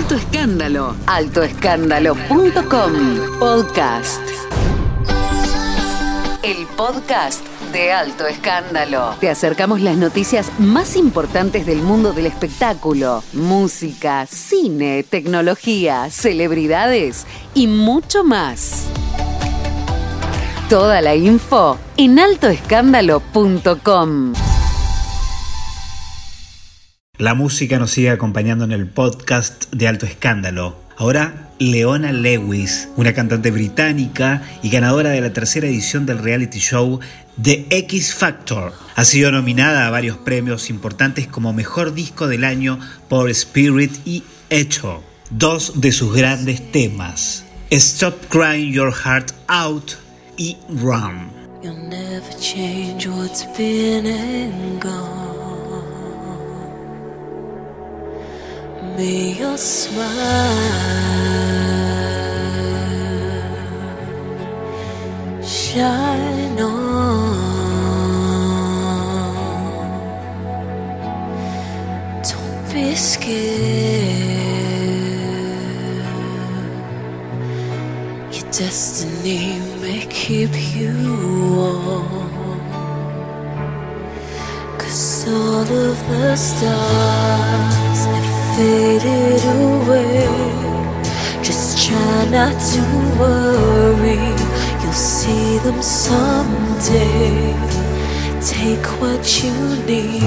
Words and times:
Alto 0.00 0.14
Escándalo. 0.14 0.96
Altoescándalo.com. 1.06 2.92
Podcast. 3.38 4.22
El 6.42 6.66
podcast 6.74 7.46
de 7.70 7.92
Alto 7.92 8.26
Escándalo. 8.26 9.16
Te 9.20 9.28
acercamos 9.28 9.82
las 9.82 9.98
noticias 9.98 10.50
más 10.58 10.96
importantes 10.96 11.66
del 11.66 11.82
mundo 11.82 12.14
del 12.14 12.24
espectáculo, 12.24 13.22
música, 13.34 14.24
cine, 14.24 15.02
tecnología, 15.02 16.08
celebridades 16.08 17.26
y 17.52 17.66
mucho 17.66 18.24
más. 18.24 18.86
Toda 20.70 21.02
la 21.02 21.14
info 21.14 21.76
en 21.98 22.18
altoescándalo.com. 22.18 24.32
La 27.20 27.34
música 27.34 27.78
nos 27.78 27.90
sigue 27.90 28.08
acompañando 28.08 28.64
en 28.64 28.72
el 28.72 28.86
podcast 28.86 29.70
de 29.74 29.86
Alto 29.86 30.06
Escándalo. 30.06 30.80
Ahora, 30.96 31.50
Leona 31.58 32.12
Lewis, 32.12 32.88
una 32.96 33.12
cantante 33.12 33.50
británica 33.50 34.40
y 34.62 34.70
ganadora 34.70 35.10
de 35.10 35.20
la 35.20 35.30
tercera 35.30 35.66
edición 35.66 36.06
del 36.06 36.20
reality 36.20 36.60
show 36.60 36.98
The 37.42 37.66
X 37.68 38.14
Factor. 38.14 38.72
Ha 38.96 39.04
sido 39.04 39.30
nominada 39.32 39.86
a 39.86 39.90
varios 39.90 40.16
premios 40.16 40.70
importantes 40.70 41.26
como 41.26 41.52
Mejor 41.52 41.92
Disco 41.92 42.26
del 42.26 42.42
Año 42.42 42.80
por 43.10 43.28
Spirit 43.28 43.92
y 44.06 44.22
Echo. 44.48 45.04
Dos 45.28 45.78
de 45.78 45.92
sus 45.92 46.16
grandes 46.16 46.72
temas, 46.72 47.44
Stop 47.68 48.14
Crying 48.30 48.72
Your 48.72 48.94
Heart 48.94 49.32
Out 49.46 49.92
y 50.38 50.56
Run. 50.70 51.28
You'll 51.62 51.76
never 51.86 52.34
change 52.40 53.06
what's 53.06 53.46
been 53.58 54.80
gone. 54.80 55.29
May 59.00 59.32
your 59.32 59.56
smile 59.56 60.60
shine 65.42 66.60
on. 66.60 67.40
Don't 72.28 72.74
be 72.74 72.94
scared. 72.94 73.40
Your 78.34 78.48
destiny 78.52 79.60
may 79.80 80.04
keep 80.10 80.52
you 80.76 80.92
warm. 81.56 82.60
Cause 84.78 85.26
all 85.26 85.70
of 85.88 85.98
the 86.10 86.36
stars 86.36 88.19
faded 88.60 89.42
away. 89.58 90.28
Just 91.42 91.66
try 91.86 92.18
not 92.36 92.54
to 92.72 92.82
worry, 93.20 94.24
you'll 94.82 95.02
see 95.16 95.56
them 95.64 95.80
someday. 95.80 97.54
Take 98.54 98.86
what 99.00 99.24
you 99.42 99.54
need 99.90 100.22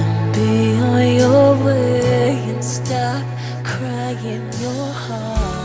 and 0.00 0.34
be 0.36 0.52
on 0.90 1.06
your 1.22 1.50
way 1.64 2.32
and 2.52 2.62
stop 2.62 3.24
crying 3.64 4.44
your 4.60 4.86
heart 5.04 5.57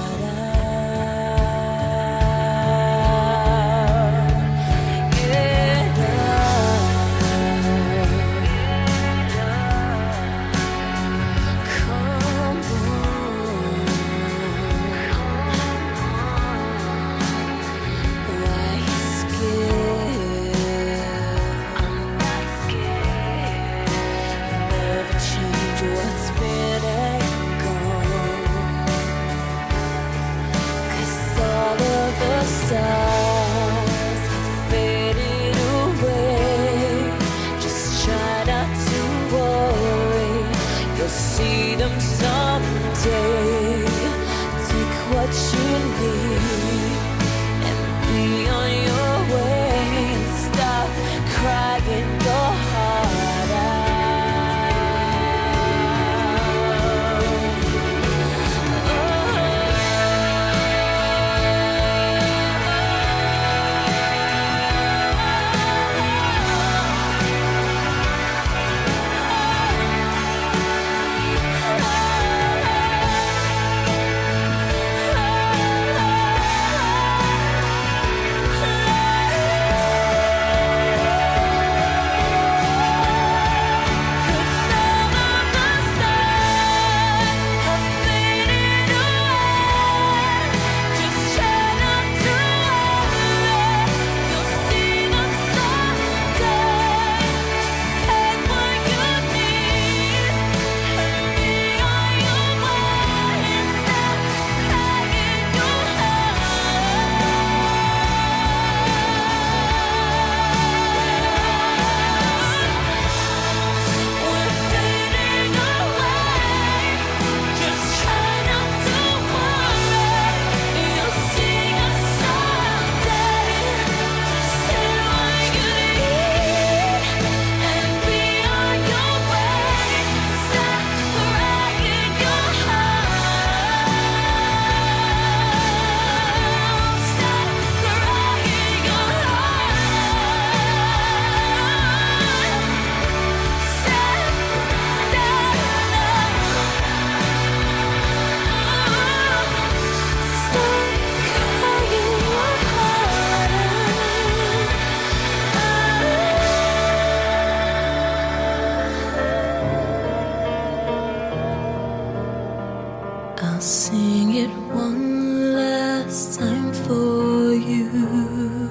sing 163.63 164.35
it 164.35 164.49
one 164.75 165.53
last 165.53 166.37
time 166.37 166.73
for 166.73 167.53
you. 167.53 168.69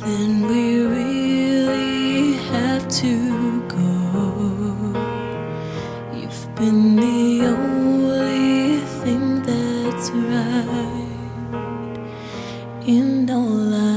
Then 0.00 0.48
we 0.48 0.80
really 0.82 2.32
have 2.50 2.88
to 3.02 3.62
go. 3.68 3.86
You've 6.12 6.54
been 6.56 6.96
the 6.96 7.46
only 7.54 8.80
thing 9.04 9.42
that's 9.44 10.10
right 10.10 11.98
in 12.84 13.30
our 13.30 13.38
lifetime. 13.38 13.93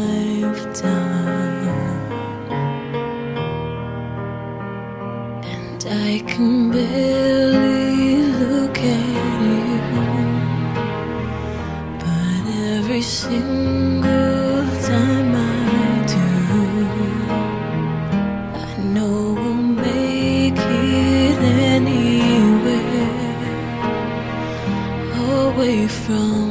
every 12.98 13.06
single 13.06 14.66
time 14.82 15.36
I 15.36 16.04
do. 16.16 16.30
I 18.58 18.78
know 18.96 19.34
we'll 19.36 19.54
make 19.54 20.58
it 20.58 21.40
anywhere 21.76 22.88
away 25.46 25.88
from. 25.88 26.47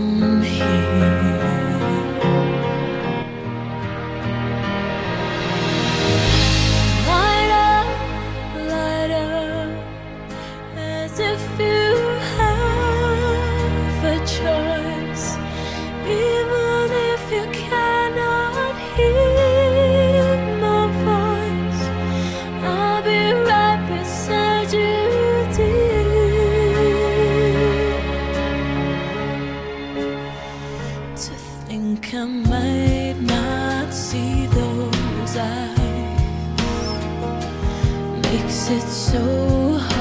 makes 38.36 38.68
it 38.68 38.82
so 38.82 39.78
hard. 39.78 39.95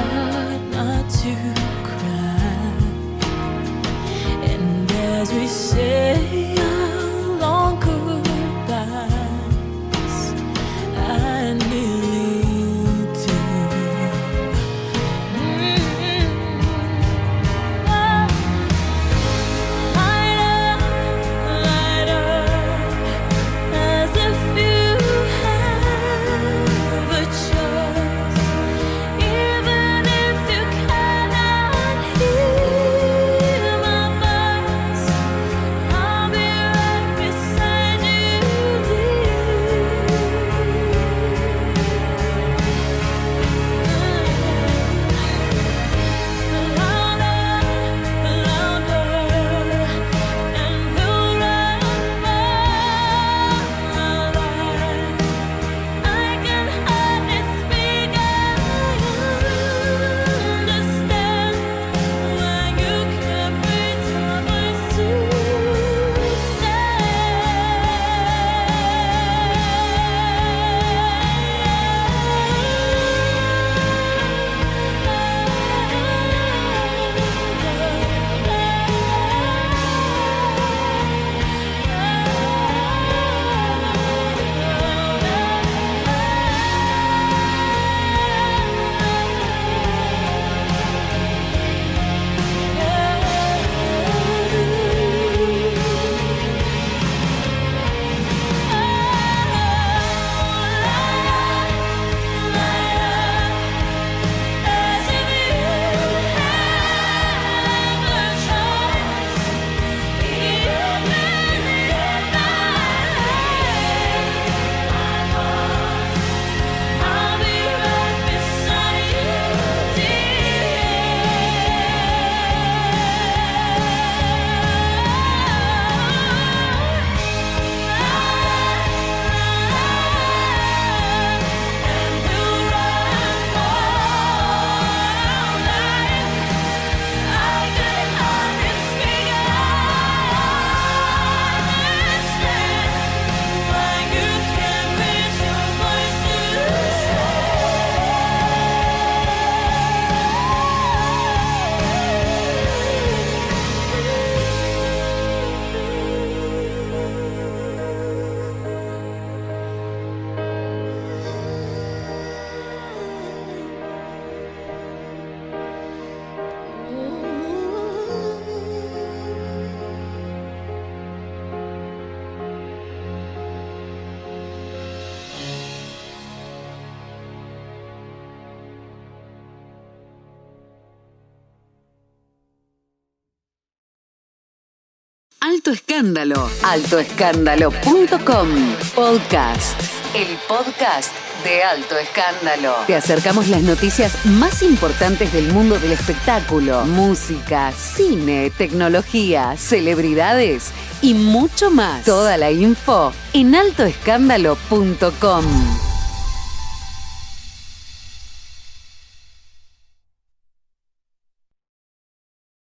Alto 185.46 185.70
Escándalo. 185.70 186.50
Altoescándalo.com 186.64 188.50
Podcast. 188.96 189.80
El 190.16 190.40
podcast 190.48 191.12
de 191.44 191.62
Alto 191.62 192.00
Escándalo. 192.00 192.74
Te 192.88 192.96
acercamos 192.96 193.48
las 193.50 193.62
noticias 193.62 194.26
más 194.26 194.64
importantes 194.64 195.32
del 195.32 195.54
mundo 195.54 195.78
del 195.78 195.92
espectáculo, 195.92 196.84
música, 196.86 197.72
cine, 197.74 198.52
tecnología, 198.58 199.56
celebridades 199.56 200.72
y 201.04 201.14
mucho 201.14 201.70
más. 201.70 202.06
Toda 202.06 202.38
la 202.38 202.50
info 202.50 203.14
en 203.34 203.54
altoescándalo.com. 203.54 205.85